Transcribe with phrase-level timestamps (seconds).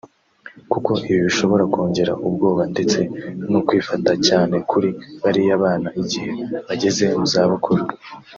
[0.71, 2.99] kuko ibi bishobora kongera ubwoba ndetse
[3.49, 4.89] n’ukwifata cyane kuri
[5.21, 6.29] bariya bana igihe
[6.67, 7.83] bageze mu zabukuru